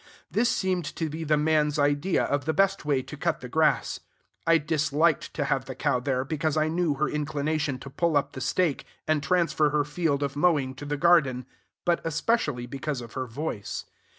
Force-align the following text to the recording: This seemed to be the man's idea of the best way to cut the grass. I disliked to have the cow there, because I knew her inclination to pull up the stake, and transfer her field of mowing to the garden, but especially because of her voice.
This 0.31 0.49
seemed 0.49 0.85
to 0.95 1.11
be 1.11 1.23
the 1.23 1.37
man's 1.37 1.77
idea 1.77 2.23
of 2.23 2.45
the 2.45 2.55
best 2.55 2.85
way 2.85 3.03
to 3.03 3.15
cut 3.15 3.41
the 3.41 3.47
grass. 3.47 3.99
I 4.47 4.57
disliked 4.57 5.31
to 5.35 5.43
have 5.45 5.65
the 5.65 5.75
cow 5.75 5.99
there, 5.99 6.25
because 6.25 6.57
I 6.57 6.69
knew 6.69 6.95
her 6.95 7.07
inclination 7.07 7.77
to 7.77 7.89
pull 7.91 8.17
up 8.17 8.31
the 8.31 8.41
stake, 8.41 8.85
and 9.07 9.21
transfer 9.21 9.69
her 9.69 9.83
field 9.83 10.23
of 10.23 10.35
mowing 10.35 10.73
to 10.73 10.85
the 10.85 10.97
garden, 10.97 11.45
but 11.85 12.01
especially 12.03 12.65
because 12.65 12.99
of 13.01 13.13
her 13.13 13.27
voice. 13.27 13.85